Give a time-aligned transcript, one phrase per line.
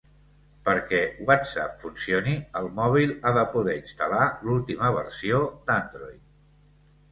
[0.69, 6.21] Perquè WhatsApp funcioni el mòbil ha de poder instal·lar l'última versió d'Android